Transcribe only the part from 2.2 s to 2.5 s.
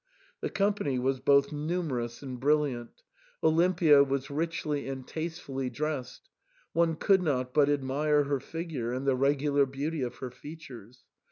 and THE